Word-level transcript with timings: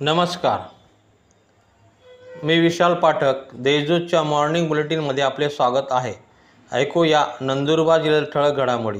नमस्कार. 0.00 0.60
मी 2.44 2.58
विशाल 2.58 2.94
पाठक 2.94 3.34
देशदूतच्या 3.54 4.22
मॉर्निंग 4.22 4.68
बुलेटिनमध्ये 4.68 5.24
आपले 5.24 5.48
स्वागत 5.50 5.90
आहे. 5.90 6.12
ऐकूया 6.72 7.24
नंदुरबार 7.40 8.02
जिल्ह्यात 8.02 8.26
ठळक 8.34 8.52
घडामोडी. 8.52 8.98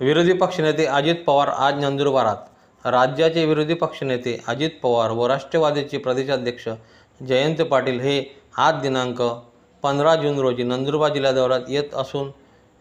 विरोधी 0.00 0.32
पक्षनेते 0.32 0.86
अजित 0.86 1.14
पवार 1.26 1.48
आज 1.48 1.84
नंदुरबारात. 1.84 2.36
राज्याचे 2.84 3.46
विरोधी 3.46 3.74
पक्षनेते 3.74 4.38
अजित 4.48 4.70
पवार 4.82 5.10
व 5.10 5.26
राष्ट्रवादीचे 5.26 5.98
प्रदेशाध्यक्ष 5.98 6.68
जयंत 7.20 7.62
पाटील 7.62 8.00
हे 8.00 8.22
आज 8.56 8.74
दिनांक 8.82 9.22
पंधरा 9.82 10.14
जून 10.14 10.38
रोजी 10.38 10.62
नंदुरबार 10.62 11.12
जिल्हा 11.12 11.32
दौऱ्यात 11.32 11.60
येत 11.68 11.94
असून 11.94 12.30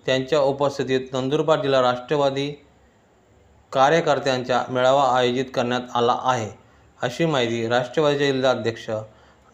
त्यांच्या 0.05 0.39
उपस्थितीत 0.39 1.13
नंदुरबार 1.13 1.61
जिल्हा 1.61 1.81
राष्ट्रवादी 1.81 2.53
कार्यकर्त्यांचा 3.71 4.63
मेळावा 4.69 5.03
आयोजित 5.17 5.45
करण्यात 5.53 5.95
आला 5.95 6.17
आहे 6.23 6.49
अशी 7.01 7.25
माहिती 7.25 7.67
राष्ट्रवादीचे 7.67 8.31
जिल्हाध्यक्ष 8.31 8.89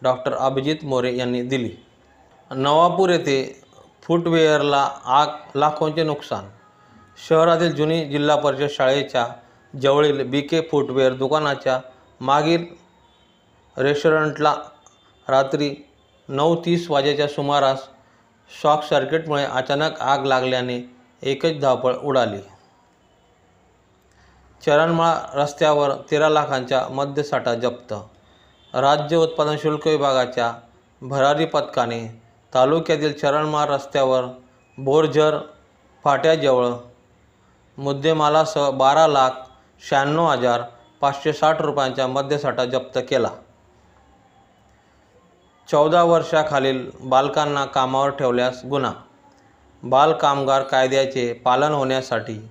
डॉक्टर 0.02 0.34
अभिजित 0.34 0.84
मोरे 0.84 1.16
यांनी 1.16 1.42
दिली. 1.42 1.70
नवापूर 2.50 3.10
येथे 3.10 3.62
फुटवेअरला 4.02 4.88
आग 5.04 5.28
लाखोंचे 5.56 6.02
नुकसान 6.02 6.48
शहरातील 7.28 7.74
जुनी 7.74 8.04
जिल्हा 8.04 8.36
परिषद 8.36 8.70
शाळेच्या 8.70 9.26
जवळील 9.74 10.22
बी 10.30 10.40
के 10.40 10.60
फुटवेअर 10.70 11.12
दुकानाच्या 11.12 11.78
मागील 12.20 12.64
रेस्टॉरंटला 13.76 14.54
रात्री 15.28 15.74
नऊ 16.28 16.54
तीस 16.64 16.90
वाजेच्या 16.90 17.28
सुमारास 17.28 17.82
शॉक 18.62 18.82
सर्किटमुळे 18.82 19.44
अचानक 19.44 20.00
आग 20.00 20.24
लागल्याने 20.24 20.80
एकच 21.22 21.60
धावपळ 21.60 21.94
उडाली. 21.94 22.38
चरणमाळ 24.66 25.14
रस्त्यावर 25.34 25.92
तेरा 26.10 26.28
लाखांच्या 26.28 26.86
मद्यसाठा 26.90 27.54
जप्त. 27.54 27.92
राज्य 28.74 29.16
उत्पादन 29.16 29.56
शुल्क 29.62 29.86
विभागाच्या 29.86 30.52
भरारी 31.02 31.44
पथकाने 31.44 32.22
तालुक्यातील 32.54 33.12
चरणमाळ 33.12 33.68
रस्त्यावर 33.68 34.24
बोरझर 34.78 35.38
फाट्याजवळ 36.04 36.68
मुद्देमालासह 37.78 38.70
बारा 38.70 39.06
लाख 39.06 39.30
शहाण्णव 39.90 40.26
हजार 40.26 40.62
पाचशे 41.00 41.32
साठ 41.32 41.62
रुपयांचा 41.62 42.06
मद्यसाठा 42.06 42.64
जप्त 42.64 42.98
केला. 42.98 43.28
चौदा 45.68 46.02
वर्षाखालील 46.02 46.90
बालकांना 47.00 47.64
कामावर 47.64 48.10
ठेवल्यास 48.10 48.64
गुन्हा. 48.64 48.92
बालकामगार 49.82 50.62
कायद्याचे 50.62 51.32
पालन 51.32 51.72
होण्यासाठी 51.72 52.50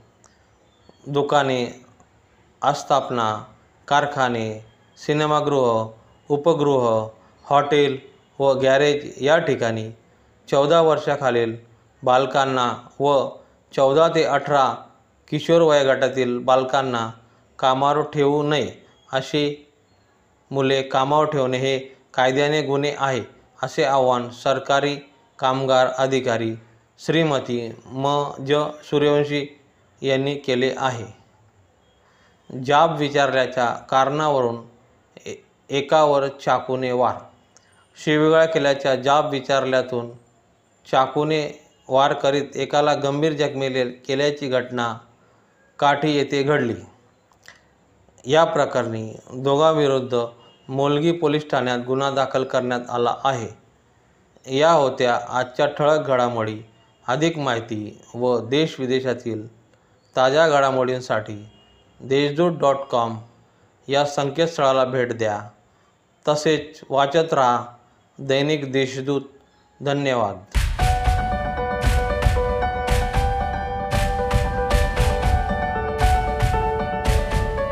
दुकाने 1.07 1.82
आस्थापना 2.63 3.27
कारखाने 3.87 4.45
सिनेमागृह 4.97 6.33
उपगृह 6.33 6.85
हॉटेल 7.45 7.97
व 8.39 8.53
गॅरेज 8.53 9.13
या 9.21 9.37
ठिकाणी 9.37 9.89
चौदा 10.47 10.81
वर्षाखालील 10.81 11.55
बालकांना 12.03 12.67
व 12.99 13.15
चौदा 13.73 14.07
ते 14.07 14.23
अठरा 14.23 14.65
किशोर 15.27 15.61
वयोगटातील 15.61 16.37
बालकांना 16.39 17.09
कामावर 17.59 18.01
ठेवू 18.13 18.41
नये 18.43 18.69
अशी 19.11 19.45
मुले 20.51 20.81
कामावर 20.81 21.25
ठेवणे 21.25 21.57
हे 21.57 21.77
कायद्याने 22.13 22.61
गुन्हे 22.61 22.93
आहे 22.97 23.21
असे 23.63 23.83
आवाहन 23.83 24.29
सरकारी 24.43 24.95
कामगार 25.39 25.87
अधिकारी 25.97 26.53
श्रीमती 26.99 27.59
म. 27.85 28.05
ज. 28.39 28.63
सूर्यवंशी 28.83 29.45
यांनी 30.01 30.35
केले 30.35 30.73
आहे. 30.77 31.22
जाब 32.49 32.97
विचारल्याच्या 32.97 33.65
कारणावरून 33.89 34.57
ए 35.25 35.35
एकावर 35.69 36.27
चाकूने 36.45 36.91
वार. 36.91 37.15
शिवीगाळ 37.97 38.45
केल्याच्या 38.45 38.95
जाब 38.95 39.29
विचारल्यातून 39.31 40.09
चाकूने 40.87 41.41
वार 41.89 42.13
करीत 42.13 42.55
एकाला 42.55 42.93
गंभीर 42.93 43.33
जखमी 43.33 43.69
केल्याची 44.07 44.47
घटना 44.47 44.93
काठी 45.79 46.15
येथे 46.15 46.41
घडली. 46.43 46.73
या 48.25 48.43
प्रकरणी 48.43 49.13
दोघांविरुद्ध 49.33 50.25
मोलगी 50.67 51.11
पोलीस 51.11 51.49
ठाण्यात 51.51 51.79
गुन्हा 51.87 52.09
दाखल 52.11 52.43
करण्यात 52.43 52.89
आला 52.89 53.15
आहे. 53.23 53.47
या 54.57 54.71
होत्या 54.71 55.15
आजच्या 55.29 55.65
ठळक 55.67 56.07
घडामोडी 56.07 56.59
अधिक 57.05 57.37
माहिती 57.37 57.99
व 58.15 58.37
देशविदेशातील 58.39 59.45
ताज्या 60.15 60.47
घडामोडींसाठी 60.47 61.35
देशदूत 61.99 62.51
डॉट 62.59 62.75
कॉम 62.75 63.17
या 63.87 64.05
संकेतस्थळाला 64.05 64.85
भेट 64.85 65.13
द्या. 65.13 65.41
तसेच 66.27 66.81
वाचत 66.89 67.33
राहा 67.33 67.65
दैनिक 68.19 68.71
देशदूत. 68.71 69.21
धन्यवाद. 69.81 70.62